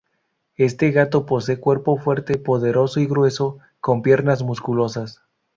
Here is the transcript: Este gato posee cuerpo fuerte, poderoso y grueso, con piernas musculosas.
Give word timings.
Este 0.57 0.89
gato 0.89 1.27
posee 1.27 1.59
cuerpo 1.59 1.95
fuerte, 1.95 2.39
poderoso 2.39 2.99
y 2.99 3.05
grueso, 3.05 3.59
con 3.79 4.01
piernas 4.01 4.41
musculosas. 4.41 5.21